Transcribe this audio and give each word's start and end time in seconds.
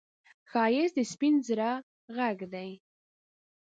ښایست 0.51 0.95
د 0.97 0.99
سپين 1.11 1.35
زړه 1.47 1.69
غږ 2.17 2.37
دی 2.53 2.69